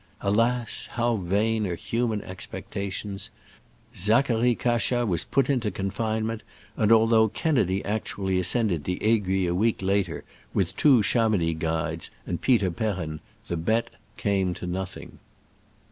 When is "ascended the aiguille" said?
8.39-9.51